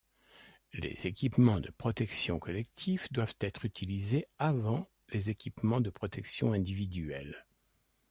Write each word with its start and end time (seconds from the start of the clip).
Les 0.73 1.05
équipements 1.05 1.59
de 1.59 1.69
protection 1.69 2.39
collectifs 2.39 3.07
doivent 3.13 3.35
être 3.39 3.65
utilisés 3.65 4.25
avant 4.39 4.89
les 5.09 5.29
équipements 5.29 5.79
de 5.79 5.91
protection 5.91 6.53
individuelle. 6.53 7.45